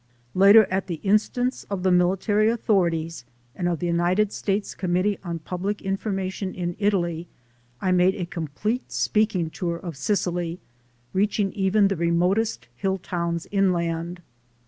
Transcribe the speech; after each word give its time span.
Later 0.33 0.65
at 0.71 0.87
the 0.87 0.99
instance 1.03 1.63
of 1.69 1.83
the 1.83 1.91
military 1.91 2.49
authorities 2.49 3.23
and 3.55 3.67
of 3.69 3.77
the 3.77 3.85
United 3.85 4.31
States 4.33 4.73
Com 4.73 4.95
mittee 4.95 5.19
on 5.23 5.37
Public 5.37 5.79
Information 5.83 6.55
in 6.55 6.75
Italy, 6.79 7.27
I 7.81 7.91
made 7.91 8.15
a 8.15 8.25
complete 8.25 8.91
speaking 8.91 9.51
tour 9.51 9.77
of 9.77 9.95
Sicily, 9.95 10.59
reaching 11.13 11.53
even 11.53 11.87
the 11.87 11.95
remotest 11.95 12.67
hill 12.77 12.97
towns 12.97 13.45
inland. 13.51 14.23